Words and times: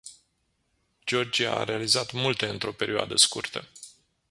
Georgia 1.05 1.55
a 1.59 1.63
realizat 1.63 2.11
multe 2.13 2.47
într-o 2.47 2.71
perioadă 2.73 3.17
scurtă. 3.17 3.67